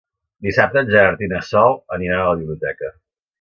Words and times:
Dissabte 0.45 0.81
en 0.81 0.89
Gerard 0.95 1.21
i 1.25 1.29
na 1.33 1.41
Sol 1.49 1.77
aniran 1.99 2.23
a 2.25 2.33
la 2.33 2.41
biblioteca. 2.41 2.91